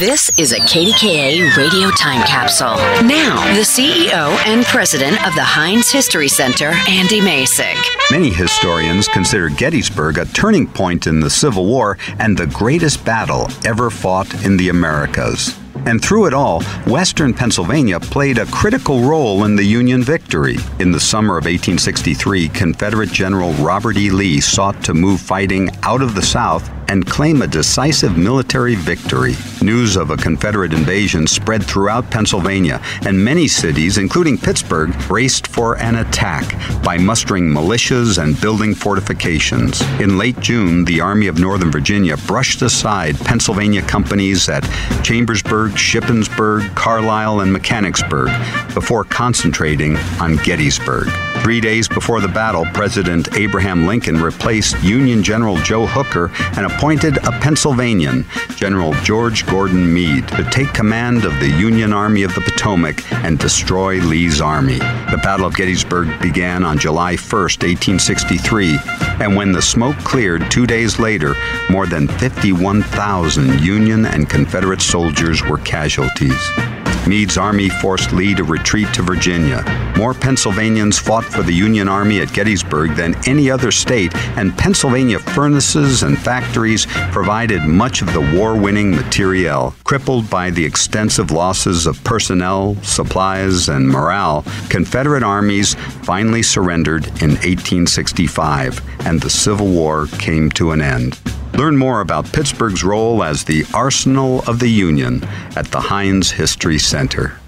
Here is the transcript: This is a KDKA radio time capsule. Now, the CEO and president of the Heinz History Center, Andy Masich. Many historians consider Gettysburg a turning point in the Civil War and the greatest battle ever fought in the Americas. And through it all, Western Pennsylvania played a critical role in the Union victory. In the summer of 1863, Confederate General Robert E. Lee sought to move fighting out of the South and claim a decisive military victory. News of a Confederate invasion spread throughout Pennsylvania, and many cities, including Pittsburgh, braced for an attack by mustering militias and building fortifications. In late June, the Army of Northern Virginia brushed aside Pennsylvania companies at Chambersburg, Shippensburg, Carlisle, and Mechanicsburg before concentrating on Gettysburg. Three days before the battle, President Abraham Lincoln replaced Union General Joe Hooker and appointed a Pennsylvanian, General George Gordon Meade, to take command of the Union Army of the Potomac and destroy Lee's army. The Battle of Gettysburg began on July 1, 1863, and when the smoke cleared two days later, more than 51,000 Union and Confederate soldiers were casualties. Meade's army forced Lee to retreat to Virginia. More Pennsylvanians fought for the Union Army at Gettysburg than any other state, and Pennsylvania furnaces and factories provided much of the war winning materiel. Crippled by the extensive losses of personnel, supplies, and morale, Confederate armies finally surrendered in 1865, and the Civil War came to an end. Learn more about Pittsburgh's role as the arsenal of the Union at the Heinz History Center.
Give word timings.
This 0.00 0.40
is 0.40 0.50
a 0.50 0.58
KDKA 0.58 1.56
radio 1.56 1.88
time 1.92 2.26
capsule. 2.26 2.74
Now, 3.06 3.54
the 3.54 3.60
CEO 3.60 4.36
and 4.44 4.64
president 4.64 5.24
of 5.24 5.36
the 5.36 5.44
Heinz 5.44 5.88
History 5.92 6.26
Center, 6.26 6.72
Andy 6.88 7.20
Masich. 7.20 7.80
Many 8.10 8.30
historians 8.30 9.06
consider 9.06 9.48
Gettysburg 9.50 10.18
a 10.18 10.24
turning 10.24 10.66
point 10.66 11.06
in 11.06 11.20
the 11.20 11.30
Civil 11.30 11.66
War 11.66 11.96
and 12.18 12.36
the 12.36 12.48
greatest 12.48 13.04
battle 13.04 13.48
ever 13.64 13.88
fought 13.88 14.44
in 14.44 14.56
the 14.56 14.68
Americas. 14.68 15.56
And 15.86 16.02
through 16.02 16.26
it 16.26 16.34
all, 16.34 16.62
Western 16.88 17.32
Pennsylvania 17.32 18.00
played 18.00 18.38
a 18.38 18.46
critical 18.46 19.02
role 19.02 19.44
in 19.44 19.54
the 19.54 19.62
Union 19.62 20.02
victory. 20.02 20.56
In 20.80 20.90
the 20.90 20.98
summer 20.98 21.38
of 21.38 21.44
1863, 21.44 22.48
Confederate 22.48 23.10
General 23.10 23.52
Robert 23.54 23.96
E. 23.96 24.10
Lee 24.10 24.40
sought 24.40 24.82
to 24.82 24.92
move 24.92 25.20
fighting 25.20 25.70
out 25.84 26.02
of 26.02 26.16
the 26.16 26.22
South 26.22 26.68
and 26.88 27.06
claim 27.06 27.42
a 27.42 27.46
decisive 27.46 28.16
military 28.16 28.74
victory. 28.74 29.34
News 29.62 29.96
of 29.96 30.10
a 30.10 30.16
Confederate 30.16 30.72
invasion 30.72 31.26
spread 31.26 31.64
throughout 31.64 32.10
Pennsylvania, 32.10 32.80
and 33.06 33.24
many 33.24 33.48
cities, 33.48 33.98
including 33.98 34.38
Pittsburgh, 34.38 34.96
braced 35.08 35.46
for 35.46 35.76
an 35.78 35.96
attack 35.96 36.44
by 36.82 36.98
mustering 36.98 37.48
militias 37.48 38.22
and 38.22 38.40
building 38.40 38.74
fortifications. 38.74 39.80
In 40.00 40.18
late 40.18 40.38
June, 40.40 40.84
the 40.84 41.00
Army 41.00 41.26
of 41.26 41.38
Northern 41.38 41.70
Virginia 41.70 42.16
brushed 42.16 42.62
aside 42.62 43.18
Pennsylvania 43.20 43.82
companies 43.82 44.48
at 44.48 44.62
Chambersburg, 45.02 45.72
Shippensburg, 45.72 46.74
Carlisle, 46.74 47.40
and 47.40 47.52
Mechanicsburg 47.52 48.30
before 48.74 49.04
concentrating 49.04 49.96
on 50.20 50.36
Gettysburg. 50.38 51.08
Three 51.44 51.60
days 51.60 51.88
before 51.88 52.22
the 52.22 52.28
battle, 52.28 52.64
President 52.72 53.36
Abraham 53.36 53.86
Lincoln 53.86 54.16
replaced 54.16 54.82
Union 54.82 55.22
General 55.22 55.58
Joe 55.58 55.84
Hooker 55.84 56.30
and 56.56 56.64
appointed 56.64 57.18
a 57.18 57.32
Pennsylvanian, 57.32 58.24
General 58.56 58.94
George 59.02 59.44
Gordon 59.44 59.92
Meade, 59.92 60.26
to 60.28 60.44
take 60.44 60.72
command 60.72 61.26
of 61.26 61.38
the 61.40 61.50
Union 61.50 61.92
Army 61.92 62.22
of 62.22 62.34
the 62.34 62.40
Potomac 62.40 63.12
and 63.12 63.38
destroy 63.38 64.00
Lee's 64.00 64.40
army. 64.40 64.78
The 64.78 65.20
Battle 65.22 65.44
of 65.44 65.54
Gettysburg 65.54 66.18
began 66.22 66.64
on 66.64 66.78
July 66.78 67.14
1, 67.14 67.18
1863, 67.18 68.78
and 69.20 69.36
when 69.36 69.52
the 69.52 69.60
smoke 69.60 69.98
cleared 69.98 70.50
two 70.50 70.66
days 70.66 70.98
later, 70.98 71.34
more 71.68 71.86
than 71.86 72.08
51,000 72.08 73.60
Union 73.60 74.06
and 74.06 74.30
Confederate 74.30 74.80
soldiers 74.80 75.42
were 75.42 75.58
casualties. 75.58 76.73
Meade's 77.06 77.36
army 77.36 77.68
forced 77.68 78.12
Lee 78.12 78.34
to 78.34 78.44
retreat 78.44 78.92
to 78.94 79.02
Virginia. 79.02 79.62
More 79.96 80.14
Pennsylvanians 80.14 80.98
fought 80.98 81.24
for 81.24 81.42
the 81.42 81.52
Union 81.52 81.88
Army 81.88 82.20
at 82.20 82.32
Gettysburg 82.32 82.94
than 82.96 83.14
any 83.28 83.50
other 83.50 83.70
state, 83.70 84.14
and 84.36 84.56
Pennsylvania 84.56 85.18
furnaces 85.18 86.02
and 86.02 86.18
factories 86.18 86.86
provided 87.12 87.62
much 87.62 88.00
of 88.00 88.12
the 88.12 88.36
war 88.36 88.56
winning 88.56 88.90
materiel. 88.90 89.74
Crippled 89.84 90.30
by 90.30 90.50
the 90.50 90.64
extensive 90.64 91.30
losses 91.30 91.86
of 91.86 92.02
personnel, 92.04 92.76
supplies, 92.82 93.68
and 93.68 93.88
morale, 93.88 94.44
Confederate 94.70 95.22
armies 95.22 95.74
finally 95.74 96.42
surrendered 96.42 97.06
in 97.22 97.30
1865, 97.30 98.80
and 99.06 99.20
the 99.20 99.30
Civil 99.30 99.68
War 99.68 100.06
came 100.18 100.50
to 100.52 100.70
an 100.70 100.80
end. 100.80 101.18
Learn 101.56 101.76
more 101.76 102.00
about 102.00 102.32
Pittsburgh's 102.32 102.82
role 102.82 103.22
as 103.22 103.44
the 103.44 103.64
arsenal 103.72 104.40
of 104.48 104.58
the 104.58 104.68
Union 104.68 105.22
at 105.54 105.66
the 105.66 105.80
Heinz 105.80 106.32
History 106.32 106.80
Center. 106.80 107.38